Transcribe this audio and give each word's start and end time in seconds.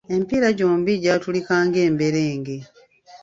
Emipiira 0.13 0.49
gyombi 0.57 0.91
gyatulika 1.03 1.55
ng’emberenge. 1.67 2.57